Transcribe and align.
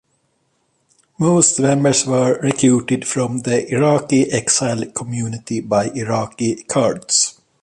Most 1.19 1.59
members 1.59 2.07
were 2.07 2.39
recruited 2.41 3.07
from 3.07 3.41
the 3.41 3.71
Iraqi 3.71 4.31
exile 4.31 4.83
community 4.93 5.59
by 5.59 5.89
Iraqi 5.91 6.63
Kurds. 6.63 7.39